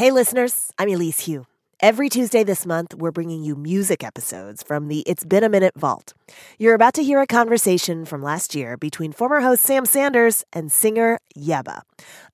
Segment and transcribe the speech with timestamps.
[0.00, 1.44] Hey, listeners, I'm Elise Hu.
[1.80, 5.74] Every Tuesday this month, we're bringing you music episodes from the It's Been a Minute
[5.76, 6.14] Vault.
[6.58, 10.72] You're about to hear a conversation from last year between former host Sam Sanders and
[10.72, 11.82] singer Yebba.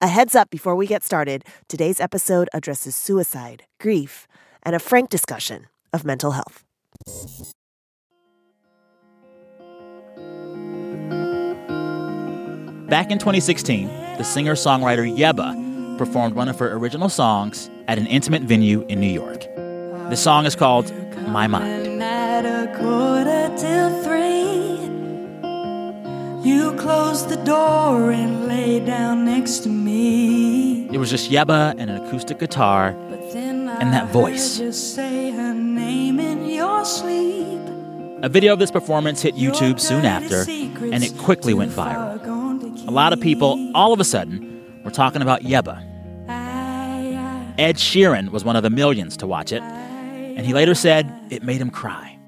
[0.01, 4.29] A heads up before we get started today's episode addresses suicide, grief,
[4.62, 6.62] and a frank discussion of mental health.
[12.89, 13.89] Back in 2016,
[14.19, 15.66] the singer songwriter Yebba
[15.97, 19.43] performed one of her original songs at an intimate venue in New York.
[20.11, 20.93] The song is called
[21.29, 22.03] My Mind.
[22.03, 24.77] At a quarter till three,
[26.49, 30.89] you closed the door and lay down next to me.
[30.90, 32.89] It was just Yebba and an acoustic guitar
[33.34, 34.59] And that voice.
[34.59, 37.61] heard say her name in your sleep.
[38.23, 40.41] A video of this performance hit YouTube soon after,
[40.92, 42.17] and it quickly went viral.
[42.87, 44.45] A lot of people, all of a sudden,
[44.86, 45.83] were talking about Yebba.
[47.58, 51.42] Ed Sheeran was one of the millions to watch it, and he later said it
[51.42, 52.19] made him cry.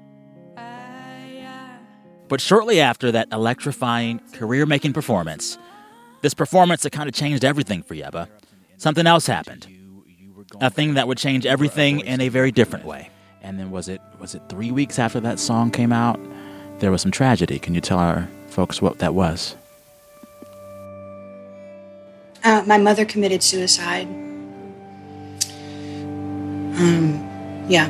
[2.27, 5.57] But shortly after that electrifying, career making performance,
[6.21, 8.27] this performance that kind of changed everything for Yebba,
[8.77, 9.65] something else happened.
[10.61, 13.09] A thing that would change everything in a very different way.
[13.41, 16.19] And then was it was it 3 weeks after that song came out,
[16.79, 17.57] there was some tragedy.
[17.57, 19.55] Can you tell our folks what that was?
[22.43, 24.07] Uh, my mother committed suicide.
[26.77, 27.87] Um, yeah.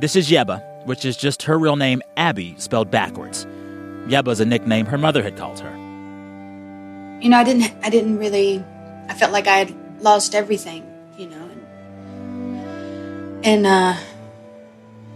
[0.00, 3.46] This is Yebba, which is just her real name, Abby, spelled backwards.
[4.06, 5.76] Yebba is a nickname her mother had called her.
[7.20, 7.72] You know, I didn't.
[7.82, 8.64] I didn't really.
[9.08, 10.86] I felt like I had lost everything.
[11.16, 11.50] You know,
[13.42, 13.96] and and uh,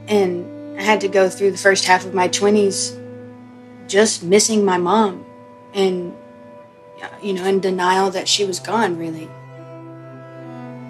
[0.08, 2.96] and I had to go through the first half of my twenties
[3.86, 5.24] just missing my mom,
[5.74, 6.12] and
[7.22, 8.98] you know, in denial that she was gone.
[8.98, 9.28] Really.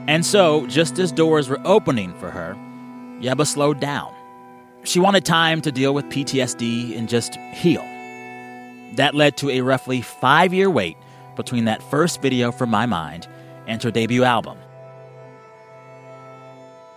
[0.08, 2.54] And so, just as doors were opening for her,
[3.20, 4.12] Yebba slowed down.
[4.84, 7.82] She wanted time to deal with PTSD and just heal.
[8.96, 10.96] That led to a roughly five year wait
[11.36, 13.28] between that first video from My Mind
[13.66, 14.58] and her debut album.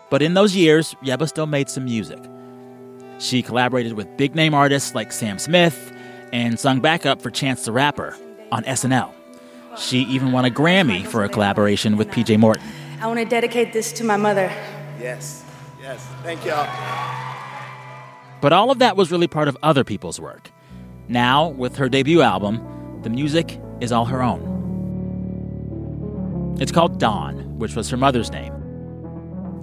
[0.09, 2.19] But in those years, Yebba still made some music.
[3.19, 5.93] She collaborated with big name artists like Sam Smith
[6.33, 8.17] and sung backup for Chance the Rapper
[8.55, 9.11] on SNL.
[9.77, 12.63] She even won a Grammy for a collaboration with PJ Morton.
[13.01, 14.49] I want to dedicate this to my mother.
[14.97, 15.43] Yes,
[15.81, 16.07] yes.
[16.23, 16.65] Thank y'all.
[18.39, 20.49] But all of that was really part of other people's work.
[21.09, 24.53] Now, with her debut album, the music is all her own.
[26.61, 28.53] It's called Dawn, which was her mother's name.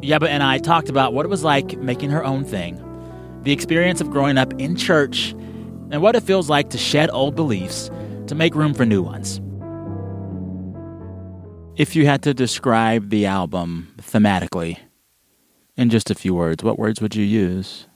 [0.03, 2.79] Yebba and I talked about what it was like making her own thing,
[3.43, 5.31] the experience of growing up in church,
[5.91, 7.91] and what it feels like to shed old beliefs
[8.33, 9.41] to make room for new ones.
[11.77, 14.79] If you had to describe the album thematically
[15.77, 17.87] in just a few words, what words would you use?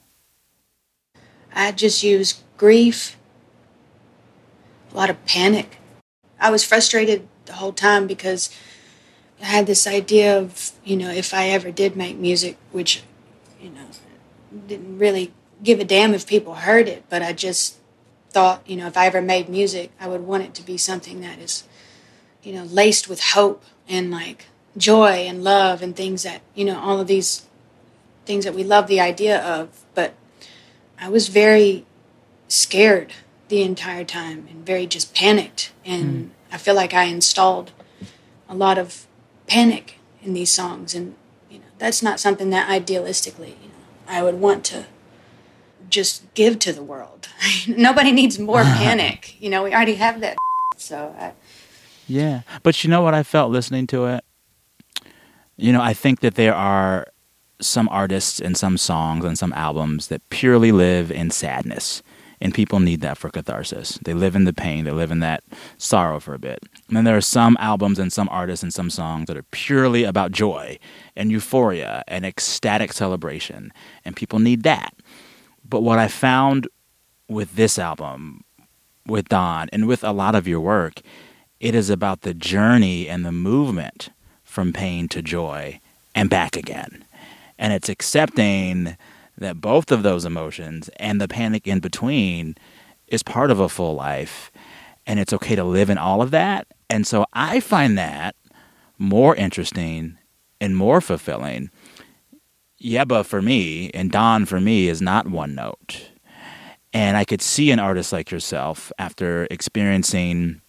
[1.54, 3.16] I just use grief,
[4.92, 5.78] a lot of panic.
[6.38, 8.54] I was frustrated the whole time because
[9.40, 13.02] I had this idea of, you know, if I ever did make music, which,
[13.58, 13.86] you know,
[14.66, 15.32] didn't really
[15.62, 17.78] give a damn if people heard it, but I just
[18.36, 21.22] thought, you know, if I ever made music, I would want it to be something
[21.22, 21.64] that is,
[22.42, 24.44] you know, laced with hope and like
[24.76, 27.46] joy and love and things that, you know, all of these
[28.26, 30.12] things that we love the idea of, but
[31.00, 31.86] I was very
[32.46, 33.14] scared
[33.48, 35.72] the entire time and very just panicked.
[35.82, 36.28] And hmm.
[36.52, 37.72] I feel like I installed
[38.50, 39.06] a lot of
[39.46, 40.94] panic in these songs.
[40.94, 41.14] And,
[41.50, 44.84] you know, that's not something that idealistically, you know, I would want to
[45.90, 47.28] just give to the world.
[47.68, 49.40] Nobody needs more panic.
[49.40, 50.36] You know, we already have that.
[50.78, 51.32] So I,
[52.06, 52.42] Yeah.
[52.62, 54.24] But you know what I felt listening to it?
[55.56, 57.06] You know, I think that there are
[57.60, 62.02] some artists and some songs and some albums that purely live in sadness.
[62.40, 63.98] And people need that for catharsis.
[64.04, 65.42] They live in the pain, they live in that
[65.78, 66.58] sorrow for a bit.
[66.88, 70.04] And then there are some albums and some artists and some songs that are purely
[70.04, 70.78] about joy
[71.16, 73.72] and euphoria and ecstatic celebration.
[74.04, 74.94] And people need that.
[75.68, 76.68] But what I found
[77.28, 78.44] with this album,
[79.06, 81.00] with Dawn, and with a lot of your work,
[81.60, 84.10] it is about the journey and the movement
[84.44, 85.80] from pain to joy
[86.14, 87.04] and back again.
[87.58, 88.96] And it's accepting
[89.38, 92.54] that both of those emotions and the panic in between
[93.08, 94.50] is part of a full life.
[95.06, 96.66] And it's okay to live in all of that.
[96.90, 98.34] And so I find that
[98.98, 100.18] more interesting
[100.60, 101.70] and more fulfilling.
[102.82, 106.10] Yebba for me and Dawn for me is not one note.
[106.92, 110.60] And I could see an artist like yourself after experiencing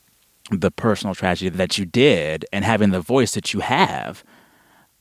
[0.51, 4.23] the personal tragedy that you did and having the voice that you have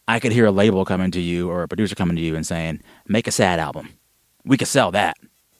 [0.08, 2.46] I could hear a label coming to you or a producer coming to you and
[2.46, 3.90] saying, "Make a sad album.
[4.44, 5.16] We could sell that."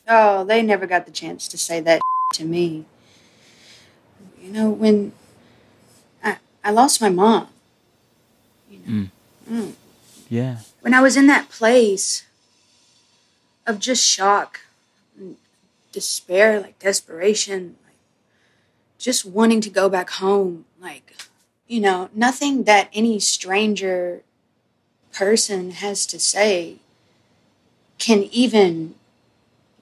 [0.09, 2.01] Oh, they never got the chance to say that
[2.35, 2.85] to me.
[4.41, 5.13] You know, when
[6.23, 7.49] I, I lost my mom,
[8.71, 9.09] you know,
[9.51, 9.73] mm.
[10.29, 10.59] Yeah.
[10.81, 12.25] when I was in that place
[13.67, 14.61] of just shock,
[15.93, 17.97] despair, like desperation, like
[18.99, 21.17] just wanting to go back home, like,
[21.67, 24.23] you know, nothing that any stranger
[25.13, 26.77] person has to say
[27.99, 28.95] can even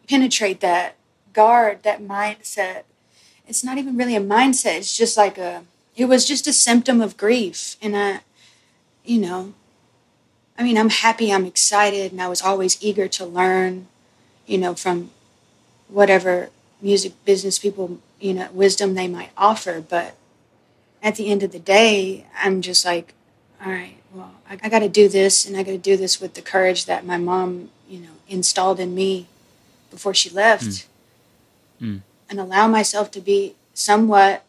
[0.08, 0.94] penetrate that
[1.32, 2.84] guard, that mindset.
[3.46, 4.78] It's not even really a mindset.
[4.78, 5.64] It's just like a,
[5.96, 7.76] it was just a symptom of grief.
[7.82, 8.20] And I,
[9.04, 9.52] you know,
[10.56, 13.88] I mean, I'm happy, I'm excited, and I was always eager to learn,
[14.46, 15.10] you know, from
[15.88, 19.80] whatever music business people, you know, wisdom they might offer.
[19.80, 20.14] But
[21.02, 23.14] at the end of the day, I'm just like,
[23.64, 26.20] all right, well, I, I got to do this, and I got to do this
[26.20, 29.26] with the courage that my mom, you know, installed in me
[29.90, 30.84] before she left, Mm.
[31.80, 32.00] Mm.
[32.30, 34.44] and allow myself to be somewhat,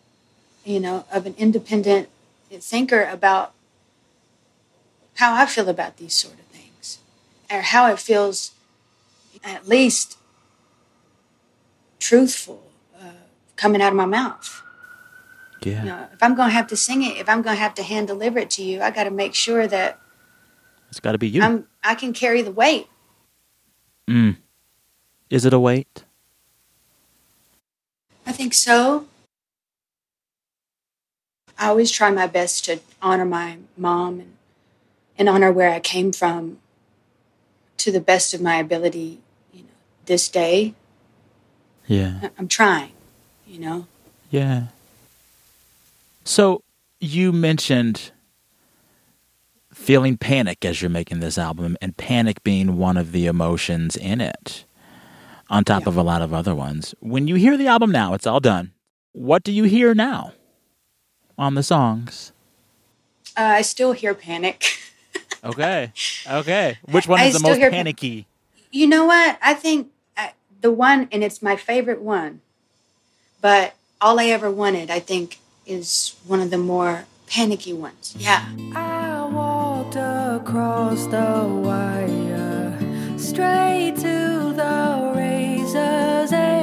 [0.63, 2.07] you know, of an independent
[2.51, 3.53] thinker about
[5.15, 6.99] how I feel about these sort of things,
[7.51, 8.51] or how it feels,
[9.43, 10.17] at least,
[11.99, 12.63] truthful
[13.01, 13.11] uh,
[13.55, 14.61] coming out of my mouth.
[15.63, 15.79] Yeah.
[15.79, 17.73] You know, if I'm going to have to sing it, if I'm going to have
[17.75, 19.99] to hand deliver it to you, I got to make sure that
[20.89, 21.41] It's got to be you.
[21.41, 22.87] I'm I can carry the weight.
[24.07, 24.37] mm.
[25.31, 26.03] Is it a weight?
[28.27, 29.07] I think so.
[31.57, 34.34] I always try my best to honor my mom and,
[35.17, 36.57] and honor where I came from
[37.77, 39.19] to the best of my ability,
[39.53, 39.69] you know,
[40.05, 40.73] this day.
[41.87, 42.29] Yeah.
[42.37, 42.91] I'm trying,
[43.45, 43.87] you know.
[44.29, 44.67] Yeah.
[46.23, 46.63] So
[46.99, 48.11] you mentioned
[49.73, 54.21] feeling panic as you're making this album, and panic being one of the emotions in
[54.21, 54.63] it,
[55.49, 55.89] on top Yeah.
[55.89, 56.95] of a lot of other ones.
[57.01, 58.71] When you hear the album now, it's all done.
[59.11, 60.31] What do you hear now
[61.37, 62.31] on the songs?
[63.37, 64.63] Uh, I still hear panic.
[65.45, 65.91] Okay.
[66.29, 66.77] Okay.
[66.89, 68.25] Which one I is the most hear panicky?
[68.71, 69.37] You know what?
[69.41, 70.29] I think uh,
[70.61, 72.41] the one, and it's my favorite one,
[73.41, 78.15] but all I ever wanted, I think, is one of the more panicky ones.
[78.17, 78.45] Yeah.
[78.75, 82.77] I walked across the wire
[83.17, 86.54] straight to the razor's edge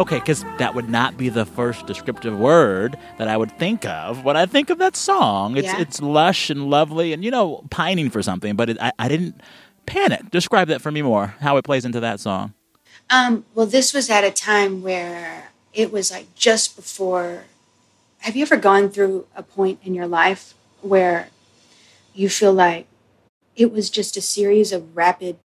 [0.00, 4.24] Okay, because that would not be the first descriptive word that I would think of
[4.24, 5.58] when I think of that song.
[5.58, 5.78] It's Yeah.
[5.78, 8.56] it's lush and lovely, and you know, pining for something.
[8.56, 9.42] But it, I, I didn't
[9.84, 10.30] panic.
[10.30, 11.34] Describe that for me more.
[11.40, 12.54] How it plays into that song.
[13.10, 17.44] Um, well, this was at a time where it was like just before.
[18.20, 21.28] Have you ever gone through a point in your life where
[22.14, 22.86] you feel like
[23.54, 25.36] it was just a series of rapid,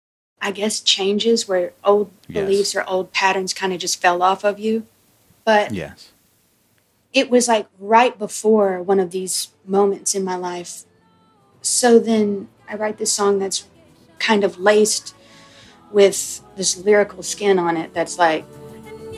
[0.45, 2.45] I guess, changes where old Yes.
[2.45, 4.87] beliefs or old patterns kind of just fell off of you?
[5.47, 6.11] But Yes.
[7.15, 10.83] it was like right before one of these moments in my life.
[11.63, 13.65] So then I write this song that's
[14.19, 15.15] kind of laced
[15.91, 18.45] with this lyrical skin on it that's like,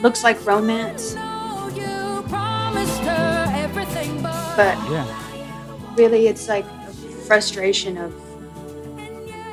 [0.01, 4.55] looks like romance, No, you promised her everything but.
[4.55, 5.05] but Yeah.
[5.97, 6.91] really it's like a
[7.27, 8.13] frustration of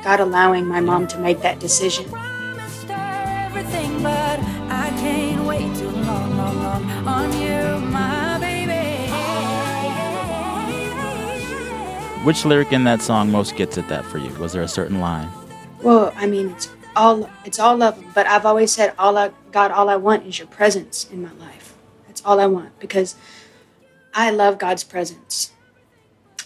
[0.05, 2.07] God allowing my mom to make that decision.
[2.07, 9.09] promised her everything, but I can't wait too long, long, long on you, my baby.
[12.23, 14.31] Which lyric in that song most gets at that for you?
[14.35, 15.27] Was there a certain line?
[15.81, 18.11] Well, I mean, it's all it's all of them.
[18.13, 21.33] But I've always said, all I God, all I want is your presence in my
[21.33, 21.75] life.
[22.05, 23.15] That's all I want because
[24.13, 25.51] I love God's presence,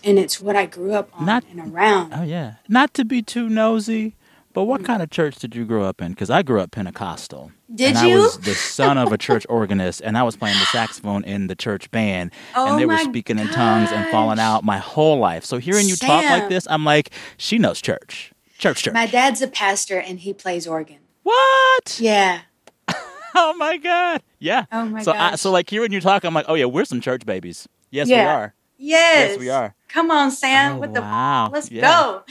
[0.03, 2.13] and it's what I grew up on Not- and around.
[2.13, 2.56] Oh yeah.
[2.68, 4.15] Not to be too nosy,
[4.53, 4.86] but what mm.
[4.86, 6.12] kind of church did you grow up in?
[6.12, 7.51] Because I grew up Pentecostal.
[7.74, 8.15] Did and you?
[8.15, 11.48] I was the son of a church organist, and I was playing the saxophone in
[11.48, 15.20] the church band, Oh and they were speaking in tongues and falling out my whole
[15.20, 15.46] life.
[15.46, 18.94] So hearing you talk like this, I'm like, she knows church, church, church.
[18.94, 20.98] My dad's a pastor, and he plays organ.
[21.24, 22.00] what?
[22.00, 22.41] Yeah.
[23.36, 24.24] Oh my god.
[24.39, 24.65] Yeah.
[24.72, 27.00] Oh my so I, so like hearing you talk, I'm like, oh yeah, we're some
[27.00, 27.68] church babies.
[27.91, 28.56] Yes, we are.
[28.79, 29.31] Yes.
[29.31, 29.75] Yes, we are.
[29.89, 30.74] Come on, Sam.
[30.74, 31.50] Oh, with the wow.
[31.51, 32.21] let's Yeah.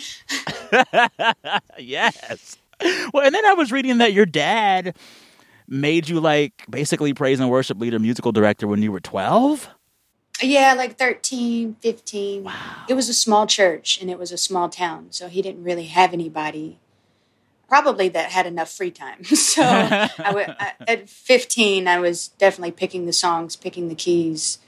[0.73, 0.81] go.
[1.79, 2.57] yes.
[3.13, 4.97] Well, and then I was reading that your dad
[5.69, 9.69] made you like basically praise and worship leader, musical director when you were 12.
[10.41, 12.51] Yeah, like 13, 15.
[12.89, 15.87] It was a small church and it was a small town, so he didn't really
[15.87, 16.79] have anybody
[17.69, 19.25] probably that had enough free time.
[19.25, 24.59] so I w- I, at 15, I was definitely picking the songs, picking the keys,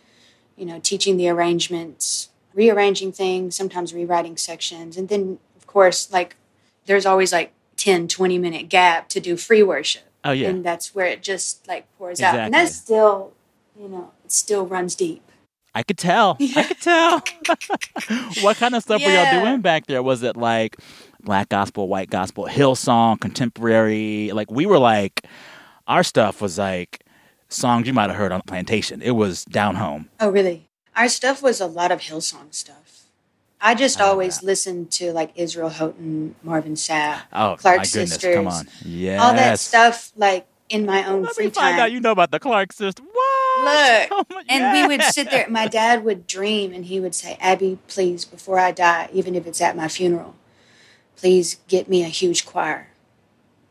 [0.57, 4.97] you know, teaching the arrangements, rearranging things, sometimes rewriting sections.
[4.97, 6.37] And then, of course, like
[6.87, 10.03] there's always like 10, 20 minute gap to do free worship.
[10.25, 10.49] Oh, yeah.
[10.49, 12.35] And that's where it just like pours out.
[12.35, 12.59] And Exactly.
[12.59, 13.33] that's still,
[13.79, 15.23] you know, it still runs deep.
[15.75, 16.37] I could tell.
[16.41, 17.23] I could tell.
[18.43, 20.03] what kind of stuff were y'all doing back there?
[20.03, 20.77] Was it like
[21.23, 24.31] black gospel, white gospel, Hillsong, contemporary?
[24.33, 25.25] Like we were like,
[25.87, 27.05] our stuff was like
[27.51, 29.03] songs you might have heard on Plantation.
[29.03, 30.09] It was down home.
[30.19, 30.69] Oh, really?
[30.97, 33.05] Our stuff was a lot of Hillsong stuff.
[33.61, 37.91] I just always listened to like Israel Houghton, Marvin Sapp, Oh Clark my goodness!
[38.13, 39.21] Sisters, Come on, yes.
[39.21, 41.81] all that stuff, like in my own Let free me find time.
[41.85, 43.05] out you know about the Clark sisters.
[43.13, 43.65] What?
[43.65, 45.47] Look, Oh my- and we would sit there.
[45.51, 49.47] My dad would dream, and he would say, "Abby, please, before I die, even if
[49.47, 50.37] it's at my funeral,
[51.17, 52.89] please get me a huge choir,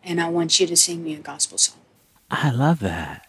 [0.03, 1.79] and I want you to sing me a gospel song."
[2.29, 3.25] I love that.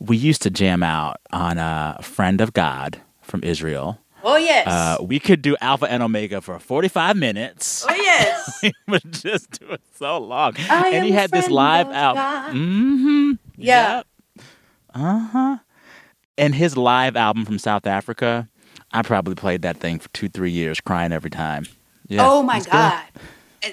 [0.00, 3.98] We used to jam out on a friend of God from Israel.
[4.22, 7.86] Oh yes, Uh, we could do Alpha and Omega for 45 minutes.
[7.88, 8.58] oh yes.
[8.62, 10.54] we would just do it so long.
[10.68, 12.22] I and he had this live album.
[12.22, 12.52] God.
[12.54, 13.32] Mm-hmm.
[13.56, 14.02] Yeah.
[14.94, 15.56] Uh huh.
[16.36, 18.48] And his live album from South Africa,
[18.92, 21.66] I probably played that thing for two, three years, crying every time.
[22.08, 22.72] Yeah, oh my it's good.
[22.72, 23.04] God,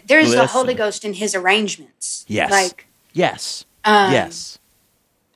[0.05, 2.23] there's the Holy Ghost in his arrangements.
[2.27, 2.51] Yes.
[2.51, 3.65] like Yes.
[3.83, 4.59] um, yes.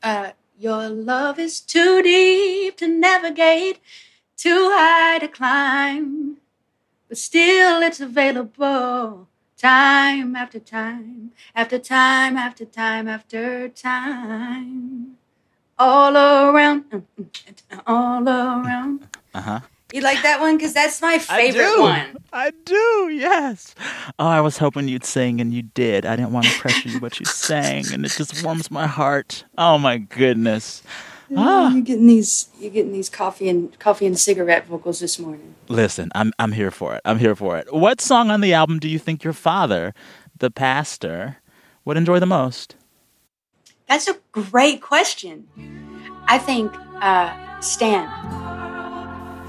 [0.03, 0.31] Uh,
[0.62, 3.80] your love is too deep to navigate,
[4.38, 6.38] too high to climb,
[7.10, 9.27] but still it's available
[9.58, 15.18] time after time, after time, after time, after time.
[15.80, 16.86] All around,
[17.88, 19.08] all around.
[19.34, 19.60] Uh huh.
[19.93, 20.57] You like that one?
[20.57, 21.81] Because that's my favorite I do.
[21.81, 22.17] one.
[22.31, 23.75] I do, yes.
[24.17, 26.05] Oh, I was hoping you'd sing and you did.
[26.05, 29.43] I didn't want to pressure you, but you sang and it just warms my heart.
[29.57, 30.81] Oh my goodness.
[31.36, 31.71] Ah.
[31.71, 32.50] You're getting these.
[32.60, 35.55] You're getting these coffee and coffee and cigarette vocals this morning.
[35.69, 37.01] Listen, I'm I'm here for it.
[37.05, 37.74] I'm here for it.
[37.74, 39.93] What song on the album do you think your father,
[40.38, 41.38] the pastor,
[41.86, 42.75] would enjoy the most?
[43.88, 45.48] That's a great question.
[46.27, 48.10] I think uh, Stand.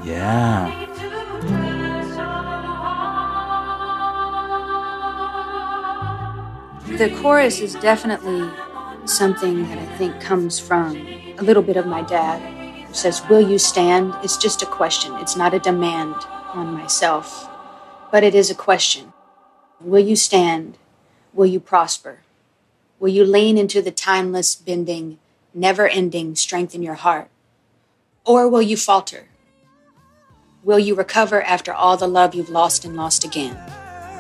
[0.04, 0.88] Yeah.
[6.99, 8.50] The chorus is definitely
[9.06, 12.42] something that I think comes from a little bit of my dad.
[12.88, 14.14] It says, Will you stand?
[14.23, 15.14] It's just a question.
[15.16, 16.16] It's not a demand
[16.52, 17.49] on myself,
[18.11, 19.12] but it is a question.
[19.80, 20.78] Will you stand?
[21.32, 22.18] Will you prosper?
[22.99, 25.18] Will you lean into the timeless, bending,
[25.54, 27.28] never ending strength in your heart?
[28.25, 29.28] Or will you falter?
[30.64, 33.59] Will you recover after all the love you've lost and lost again?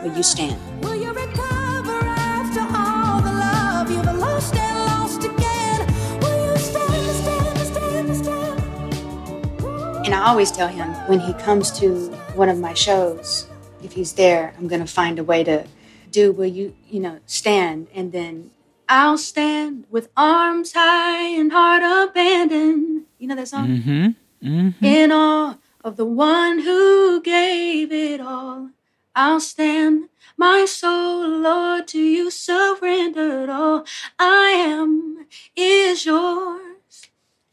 [0.02, 0.58] Will you stand?
[0.82, 5.86] Will you recover after all the love you've lost and lost again?
[6.20, 10.04] Will you stand, stand, stand, stand?
[10.04, 13.46] And I always tell him when he comes to one of my shows,
[13.84, 15.64] if he's there, I'm going to find a way to
[16.10, 17.86] do, will you, you know, stand?
[17.94, 18.50] And then
[18.88, 23.04] I'll stand with arms high and heart abandoned.
[23.20, 23.68] You know that song?
[23.68, 24.08] Mm-hmm.
[24.44, 24.84] Mm-hmm.
[24.84, 28.70] In awe of the one who gave it all.
[29.14, 33.84] I'll stand my soul, Lord, to you surrendered all.
[34.18, 36.60] I am is yours.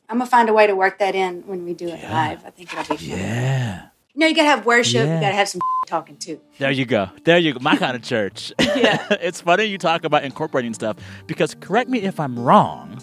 [0.07, 2.45] I'm gonna find a way to work that in when we do it live.
[2.45, 3.19] I think it'll be fun.
[3.19, 3.81] Yeah.
[4.13, 5.05] You know, you gotta have worship.
[5.05, 5.15] Yeah.
[5.15, 6.39] You gotta have some talking too.
[6.57, 7.09] There you go.
[7.25, 7.59] There you go.
[7.59, 8.53] My kind of church.
[8.75, 9.05] Yeah.
[9.19, 10.95] it's funny you talk about incorporating stuff
[11.27, 13.01] because correct me if I'm wrong.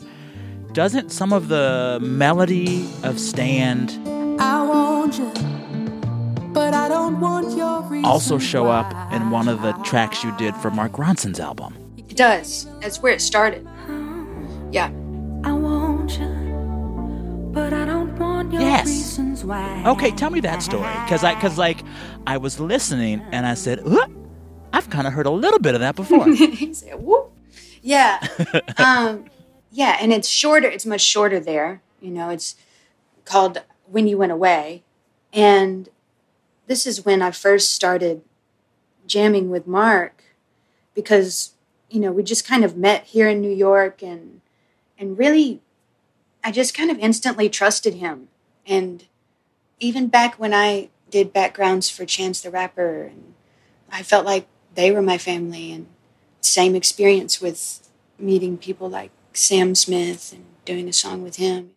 [0.73, 3.91] Doesn't some of the melody of Stand
[8.05, 11.77] also show up in one of the tracks you did for Mark Ronson's album?
[11.97, 12.67] It does.
[12.81, 13.67] That's where it started.
[14.73, 14.91] Yeah.
[15.45, 18.87] I want you, but I don't want your Yes.
[18.87, 19.85] reasons why.
[19.87, 21.83] Okay, tell me that story because I because like
[22.27, 24.09] I was listening and I said, "Huh,
[24.73, 26.27] I've kind of heard a little bit of that before.
[26.35, 27.31] he said, "Whoop."
[27.81, 28.27] Yeah.
[28.79, 29.27] um,
[29.71, 30.67] yeah, and it's shorter.
[30.69, 31.81] It's much shorter there.
[32.01, 32.57] You know, it's
[33.25, 34.83] called "When You Went Away,"
[35.37, 35.91] and
[36.67, 38.23] this is when I first started
[39.07, 40.25] jamming with Mark
[40.95, 41.53] because
[41.89, 44.41] you know we just kind of met here in New York and
[44.99, 45.61] and really
[46.43, 48.29] I just kind of instantly trusted him
[48.67, 49.05] and
[49.79, 53.35] even back when I did backgrounds for Chance the Rapper and
[53.93, 55.87] I felt like they were my family and
[56.41, 57.89] same experience with
[58.19, 61.76] meeting people like Sam Smith and doing a song with him.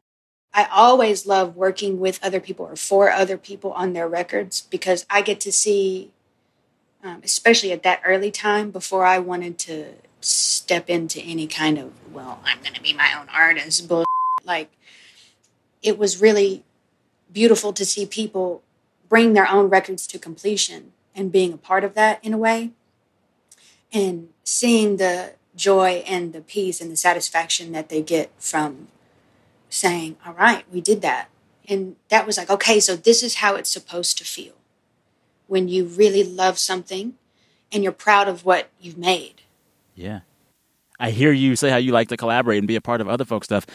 [0.53, 5.05] I always love working with other people or for other people on their records because
[5.09, 6.11] I get to see,
[7.03, 11.93] um, especially at that early time before I wanted to step into any kind of,
[12.11, 14.05] well, I'm going to be my own artist, bull.
[14.43, 14.71] Like,
[15.81, 16.63] it was really
[17.31, 18.63] beautiful to see people
[19.07, 22.71] bring their own records to completion and being a part of that in a way
[23.91, 28.87] and seeing the joy and the peace and the satisfaction that they get from
[29.69, 31.29] saying, All right, we did that.
[31.67, 34.53] And that was like, okay, so this is how it's supposed to feel
[35.47, 37.13] when you really love something
[37.71, 39.43] and you're proud of what you've made.
[39.93, 40.21] Yeah.
[40.99, 43.23] I hear you say how you like to collaborate and be a part of other
[43.23, 43.65] folks' stuff.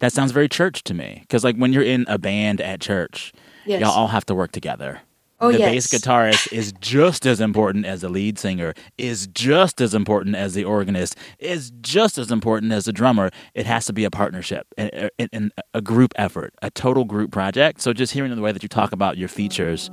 [0.00, 1.18] That sounds very church to me.
[1.20, 3.32] Because, like, when you're in a band at church,
[3.66, 3.80] Yes.
[3.80, 5.02] y'all all have to work together.
[5.42, 5.90] Oh, the yes.
[5.90, 10.54] bass guitarist is just as important as the lead singer, is just as important as
[10.54, 13.30] the organist, is just as important as the drummer.
[13.54, 17.80] It has to be a partnership and, and- a group effort, a total group project.
[17.82, 19.90] So just hearing the way that you talk about your features,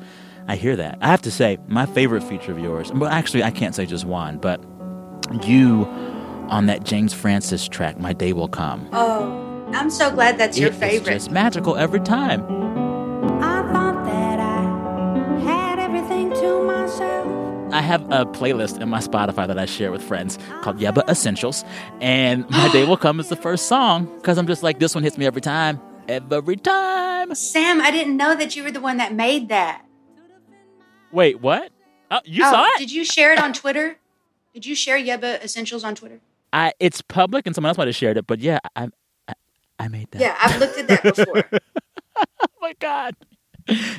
[0.48, 0.98] I hear that.
[1.02, 4.06] I have to say, my favorite feature of yours, well, actually, I can't say just
[4.06, 4.64] one, but
[5.44, 5.86] you
[6.50, 8.88] on that James Francis track, My Day Will Come.
[8.94, 11.14] Oh, I'm so glad that's your It is favorite.
[11.14, 12.44] just magical every time.
[17.80, 21.64] I have a playlist in my Spotify that I share with friends called Yebba Essentials,
[22.02, 25.02] and My Day Will Come is the first song because I'm just like, this one
[25.02, 25.80] hits me every time.
[26.10, 27.34] Every time.
[27.36, 29.86] Sam, I didn't know that you were the one that made that.
[31.14, 31.72] Wait, what?
[32.12, 32.80] Oh, you oh, saw it?
[32.80, 33.96] Did you share it on Twitter?
[34.54, 36.20] Did you share Yebba Essentials on Twitter?
[36.52, 38.90] I, it's public and someone else might have shared it, but yeah, I,
[39.26, 39.34] I,
[39.80, 40.20] I made that.
[40.20, 41.50] Yeah, I've looked at that before.
[42.42, 43.16] Oh my God.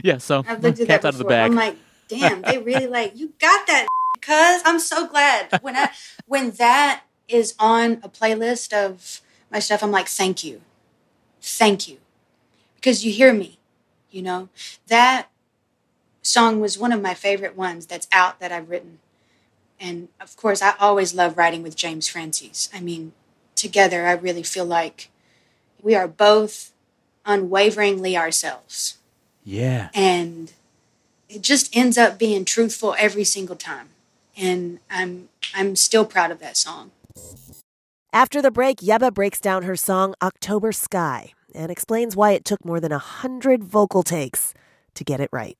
[0.05, 1.51] Yeah, so I've looked at that out of the bag.
[1.51, 1.77] I'm like,
[2.11, 3.87] damn, they really like you got that
[4.21, 5.61] cuz I'm so glad.
[5.63, 5.91] When I
[6.27, 10.61] when that is on a playlist of my stuff, I'm like, thank you.
[11.41, 11.99] Thank you.
[12.75, 13.59] Because you hear me,
[14.11, 14.49] you know.
[14.89, 15.29] That
[16.23, 18.99] song was one of my favorite ones that's out that I've written.
[19.79, 22.69] And of course, I always love writing with James Francis.
[22.75, 23.13] I mean,
[23.55, 25.11] together I really feel like
[25.81, 26.73] we are both
[27.25, 28.99] unwaveringly ourselves
[29.45, 29.89] yeah.
[29.95, 30.53] and
[31.31, 33.91] it just ends up being truthful every single time
[34.37, 36.93] and i'm i'm still proud of that song
[38.13, 42.65] After the break, Yebba breaks down her song October Sky and explains why it took
[42.65, 44.55] more than a hundred vocal takes
[44.95, 45.59] to get it right.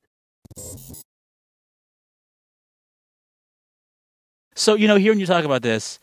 [4.55, 5.99] So, you know, hearing you talk about this,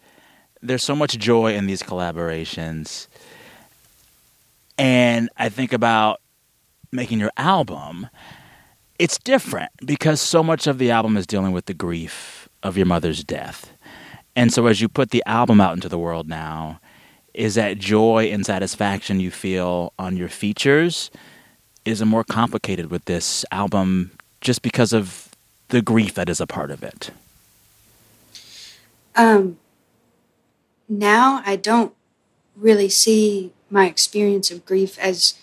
[0.62, 3.09] there's so much joy in these collaborations.
[4.78, 6.20] And I think about
[6.92, 8.09] making your album.
[8.98, 12.87] It's different because so much of the album is dealing with the grief of your
[12.87, 13.72] mother's death.
[14.34, 16.80] And so, as you put the album out into the world now,
[17.34, 21.11] is that joy and satisfaction you feel on your features
[21.84, 25.28] is more complicated with this album just because of
[25.68, 27.11] the grief that is a part of it?
[29.18, 29.58] um
[30.88, 31.92] now i don't
[32.56, 35.34] really see my experience of grief as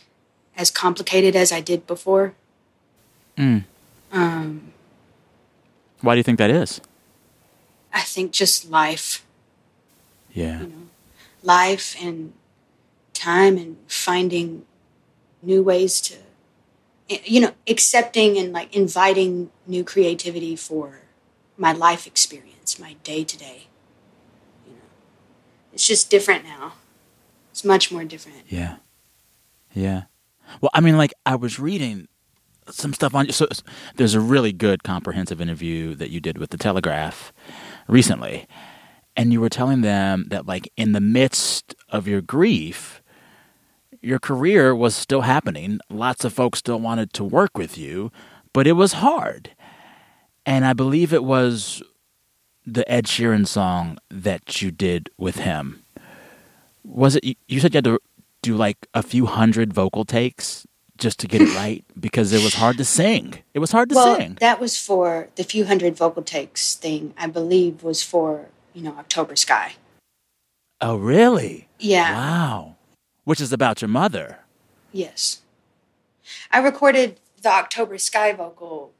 [0.58, 2.34] as complicated as i did before
[3.38, 3.64] Mm.
[4.12, 4.72] um
[6.02, 6.82] Why do you think that is?
[7.94, 9.24] i think just life
[10.34, 10.62] Yeah.
[10.62, 10.88] you know
[11.44, 12.34] life and
[13.14, 14.66] time and finding
[15.42, 16.16] new ways to
[17.08, 21.02] you know accepting and like inviting new creativity for
[21.58, 23.68] my life experience my day to day
[24.66, 24.90] you know
[25.74, 26.74] it's just different now
[27.52, 28.78] it's much more different Yeah.
[29.74, 30.04] Yeah.
[30.62, 32.08] Well, I mean, like, I was reading
[32.70, 33.32] some stuff on you.
[33.32, 33.48] So
[33.96, 37.32] there's a really good comprehensive interview that you did with The Telegraph
[37.88, 38.48] recently.
[39.16, 43.02] And you were telling them that, like, in the midst of your grief,
[44.02, 45.80] your career was still happening.
[45.90, 48.12] Lots of folks still wanted to work with you,
[48.52, 49.52] but it was hard.
[50.46, 51.82] And I believe it was
[52.66, 55.84] the Ed Sheeran song that you did with him.
[56.84, 58.00] Was it, you- said you had to
[58.42, 62.54] do like a few hundred vocal takes just to get it right because it was
[62.56, 63.40] hard to sing.
[63.54, 64.38] It was hard to well sing.
[64.40, 68.96] that was for the few hundred vocal takes thing i believe was for you know
[68.98, 69.74] october sky
[70.82, 71.68] Oh, really?
[71.80, 72.76] yeah Wow.
[73.24, 74.40] Which is about your mother.
[74.92, 75.42] Yes.
[76.52, 78.92] I recorded the October Sky vocal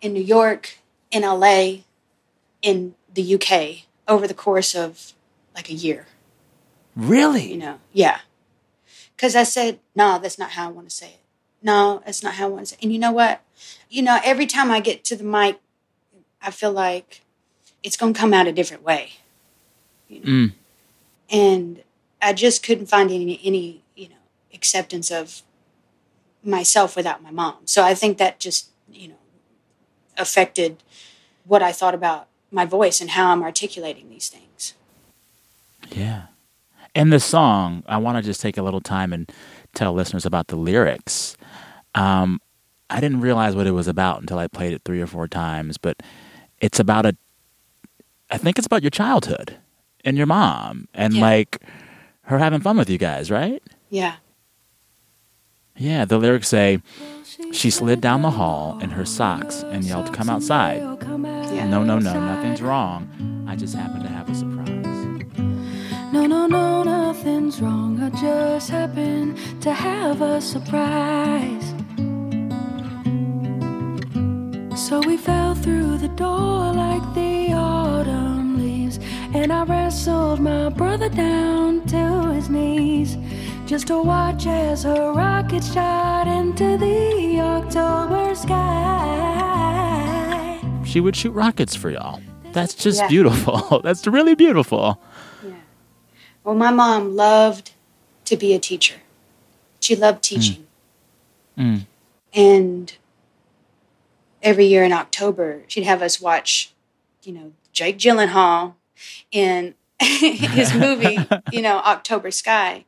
[0.00, 0.78] in New York,
[1.10, 1.78] in LA,
[2.62, 5.12] in the UK over the course of
[5.54, 6.06] like a year,
[6.96, 7.50] Really?
[7.50, 7.80] you know?
[7.92, 8.20] Yeah.
[9.16, 11.20] Because I said, no, that's not how I want to say it.
[11.62, 12.84] No, that's not how I want to say it.
[12.84, 13.40] And you know what?
[13.88, 15.60] You know, every time I get to the mic,
[16.42, 17.22] I feel like
[17.82, 19.12] it's going to come out a different way.
[20.08, 20.26] You know?
[20.26, 20.52] Mm.
[21.30, 21.82] and
[22.20, 24.22] I just couldn't find any any you know
[24.52, 25.42] acceptance of
[26.42, 27.56] myself without my mom.
[27.64, 29.14] So I think that just you know
[30.16, 30.82] affected
[31.44, 34.74] what I thought about my voice and how I'm articulating these things.
[35.90, 36.26] Yeah.
[36.94, 39.30] And the song, I want to just take a little time and
[39.74, 41.36] tell listeners about the lyrics.
[41.94, 42.40] Um,
[42.90, 45.76] I didn't realize what it was about until I played it three or four times,
[45.78, 45.96] but
[46.60, 47.16] it's about a,
[48.30, 49.56] I think it's about your childhood
[50.04, 51.20] and your mom and Yeah.
[51.22, 51.62] like
[52.22, 53.62] her having fun with you guys, right?
[53.90, 54.16] Yeah.
[55.76, 56.80] Yeah, the lyrics say,
[57.52, 60.78] She slid down the hall in her socks and yelled, Come outside.
[61.52, 61.66] Yeah.
[61.66, 63.44] No, no, no, nothing's wrong.
[63.48, 65.03] I just happen to have a surprise.
[66.14, 68.00] No, no, no, nothing's wrong.
[68.00, 71.66] I just happen to have a surprise.
[74.86, 78.98] So we fell through the door like the autumn leaves.
[79.34, 83.16] And I wrestled my brother down to his knees.
[83.66, 88.52] Just to watch as her rocket shot into the October sky.
[90.84, 92.20] She would shoot rockets for y'all.
[92.52, 93.08] That's just Yeah.
[93.08, 93.80] beautiful.
[93.84, 95.00] That's really beautiful.
[96.44, 97.72] Well, my mom loved
[98.26, 98.96] to be a teacher.
[99.80, 100.66] She loved teaching.
[101.58, 101.86] Mm.
[102.32, 102.94] And
[104.42, 106.72] every year in October, she'd have us watch,
[107.22, 108.74] you know, Jake Gyllenhaal
[109.32, 111.18] in his movie,
[111.52, 112.84] you know, October Sky.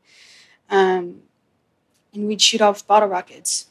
[0.69, 1.23] Um,
[2.13, 3.67] and we'd shoot off bottle rockets.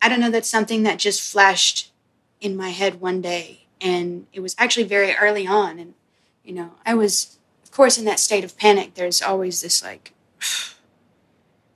[0.00, 1.92] I don't know, that's something that just flashed
[2.40, 3.66] in my head one day.
[3.80, 5.78] And it was actually very early on.
[5.78, 5.94] And,
[6.44, 7.37] you know, I was,
[7.78, 8.94] course, in that state of panic.
[8.94, 10.12] There's always this like,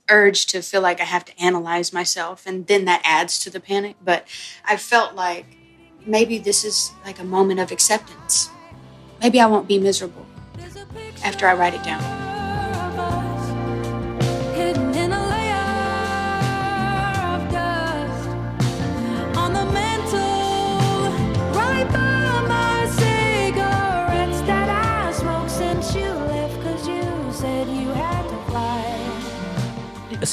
[0.09, 3.61] urge to feel like I have to analyze myself, and then that adds to the
[3.61, 3.95] panic.
[4.03, 4.27] But
[4.65, 5.45] I felt like
[6.05, 8.49] maybe this is like a moment of acceptance.
[9.21, 10.25] Maybe I won't be miserable
[11.23, 12.22] after I write it down.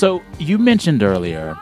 [0.01, 1.59] So you mentioned earlier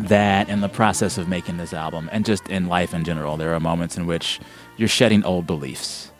[0.00, 3.54] that in the process of making this album and just in life in general, there
[3.54, 4.38] are moments in which
[4.76, 6.12] you're shedding old beliefs.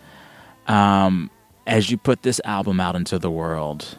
[0.69, 1.31] Um,
[1.67, 3.99] as you put this album out into the world,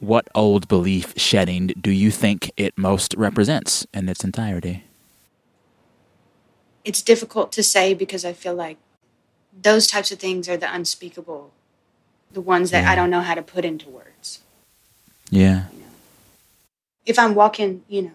[0.00, 4.84] what old belief shedding do you think it most represents in its entirety?
[6.84, 8.76] It's difficult to say because I feel like
[9.58, 11.52] those types of things are the unspeakable,
[12.30, 14.09] the ones that I don't know how to put into words.
[15.30, 15.64] Yeah.
[17.06, 18.10] if I'm walking, you know,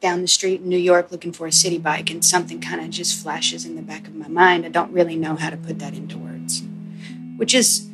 [0.00, 2.90] down the street in New York looking for a city bike and something kind of
[2.90, 5.78] just flashes in the back of my mind, I don't really know how to put
[5.78, 6.62] that into words,
[7.36, 7.88] which is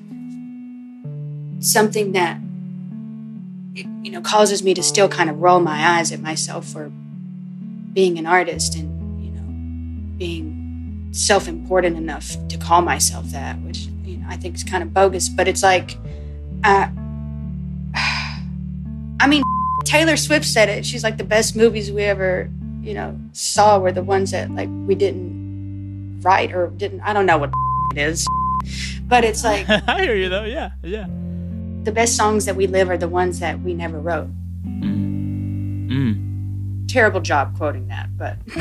[1.61, 2.38] something that,
[3.75, 6.90] it, you know, causes me to still kind of roll my eyes at myself for
[7.92, 13.87] being an artist and, you know, being self important enough to call myself that, which,
[14.05, 15.96] you know, I think is kind of bogus, but it's like,
[16.64, 16.88] uh,
[19.22, 19.44] I mean,
[19.85, 20.85] Taylor Swift said it.
[20.85, 24.68] She's like the best movies we ever, you know, saw were the ones that like
[24.68, 27.02] we didn't write or didn't.
[27.02, 27.52] I don't know what
[27.92, 28.26] it is,
[29.06, 30.42] but it's like I hear you though.
[30.42, 30.72] Yeah.
[30.82, 31.06] Yeah.
[31.85, 34.28] the best songs that we live are the ones that we never wrote.
[34.66, 36.08] Mm.
[36.88, 38.38] Terrible job quoting that, but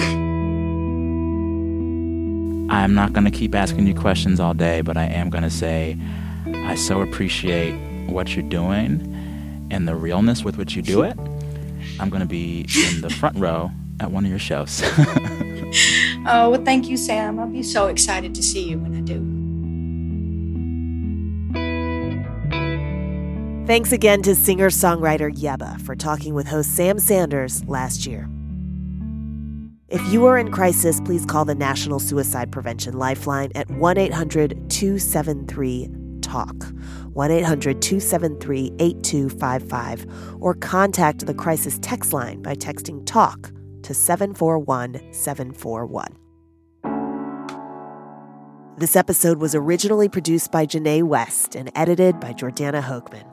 [2.72, 5.50] I'm not going to keep asking you questions all day, but I am going to
[5.50, 5.98] say
[6.46, 7.74] I so appreciate
[8.08, 9.11] what you're doing
[9.72, 11.18] and the realness with which you do it.
[12.00, 14.82] I'm going to be in the front row at one of your shows.
[16.28, 17.40] oh well, thank you, Sam.
[17.40, 19.42] I'll be so excited to see you when I do.
[23.66, 28.28] Thanks again to singer songwriter Yebba for talking with host Sam Sanders last year.
[29.88, 34.70] If you are in crisis, please call the National Suicide Prevention Lifeline at 1 800
[34.70, 35.90] 273
[36.22, 36.66] TALK,
[37.14, 40.06] 1 800 273 8255,
[40.40, 43.52] or contact the crisis text line by texting TALK
[43.84, 46.18] to 741 741.
[48.78, 53.28] This episode was originally produced by Janae West and edited by Jordana Hochman.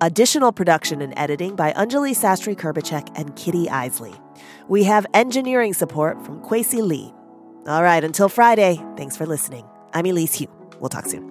[0.00, 4.18] Additional production and editing by Anjuli Sastry Krbechek and Kitty Eisele.
[4.68, 7.12] We have engineering support from Kwesi Lee.
[7.66, 9.64] All right, until Friday, thanks for listening.
[9.92, 10.46] I'm Elise Hu.
[10.80, 11.29] We'll talk soon.